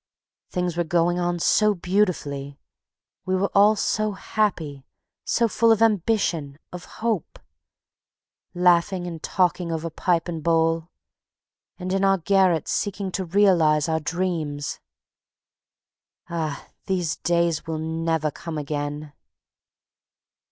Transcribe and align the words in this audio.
Things 0.49 0.75
were 0.75 0.83
going 0.83 1.19
on 1.19 1.37
so 1.37 1.75
beautifully. 1.75 2.57
We 3.27 3.35
were 3.35 3.51
all 3.53 3.75
so 3.75 4.13
happy, 4.13 4.83
so 5.25 5.47
full 5.47 5.71
of 5.71 5.79
ambition, 5.79 6.57
of 6.73 6.85
hope; 7.05 7.37
laughing 8.55 9.05
and 9.05 9.21
talking 9.21 9.71
over 9.71 9.91
pipe 9.91 10.27
and 10.27 10.41
bowl, 10.41 10.87
and 11.77 11.93
in 11.93 12.03
our 12.03 12.17
garrets 12.17 12.71
seeking 12.71 13.11
to 13.11 13.25
realize 13.25 13.87
our 13.87 13.99
dreams. 13.99 14.79
Ah, 16.27 16.69
these 16.87 17.17
days 17.17 17.67
will 17.67 17.77
never 17.77 18.31
come 18.31 18.57
again! 18.57 19.13